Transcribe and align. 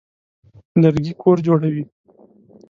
لرګي 0.81 1.13
کور 1.21 1.37
جوړوي. 1.45 1.83